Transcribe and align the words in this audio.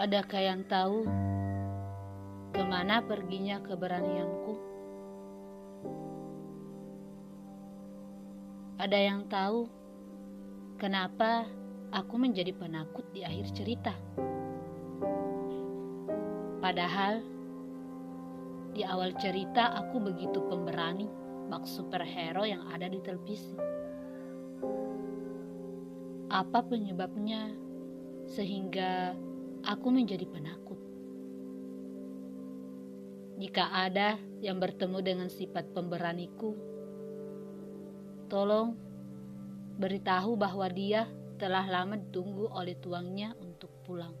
Adakah 0.00 0.40
yang 0.40 0.64
tahu 0.64 1.04
ke 2.56 2.62
mana 2.64 3.04
perginya 3.04 3.60
keberanianku? 3.60 4.56
Ada 8.80 8.96
yang 8.96 9.28
tahu 9.28 9.68
kenapa 10.80 11.44
aku 11.92 12.16
menjadi 12.16 12.48
penakut 12.56 13.04
di 13.12 13.28
akhir 13.28 13.52
cerita? 13.52 13.92
Padahal 16.64 17.20
di 18.72 18.80
awal 18.80 19.12
cerita 19.20 19.76
aku 19.84 20.00
begitu 20.00 20.40
pemberani 20.48 21.12
bak 21.52 21.68
superhero 21.68 22.48
yang 22.48 22.64
ada 22.72 22.88
di 22.88 23.04
televisi. 23.04 23.52
Apa 26.32 26.64
penyebabnya 26.64 27.52
sehingga 28.24 29.12
aku 29.64 29.88
menjadi 29.92 30.24
penakut. 30.28 30.80
Jika 33.40 33.72
ada 33.72 34.20
yang 34.44 34.60
bertemu 34.60 34.98
dengan 35.00 35.28
sifat 35.32 35.72
pemberaniku, 35.72 36.52
tolong 38.28 38.76
beritahu 39.80 40.36
bahwa 40.36 40.68
dia 40.68 41.08
telah 41.40 41.64
lama 41.64 41.96
ditunggu 41.96 42.52
oleh 42.52 42.76
tuangnya 42.76 43.32
untuk 43.40 43.72
pulang. 43.80 44.12